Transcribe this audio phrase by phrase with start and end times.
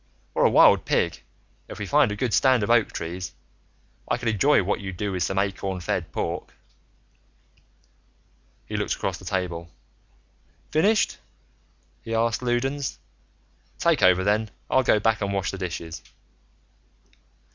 [0.33, 1.21] Or a wild pig,
[1.69, 3.33] if we find a good stand of oak trees.
[4.09, 6.55] I could enjoy what you'd do with some acorn fed pork."
[8.65, 9.69] He looked across the table.
[10.71, 11.19] "Finished?"
[12.01, 12.97] he asked Loudons.
[13.77, 14.49] "Take over, then.
[14.71, 16.01] I'll go back and wash the dishes."